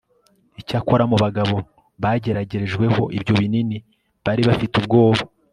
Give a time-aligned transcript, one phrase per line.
[0.61, 1.55] icyakora mu bagabo
[2.03, 3.77] bageragerejweho ibyo binini
[4.25, 5.21] bari bafitee ubwoba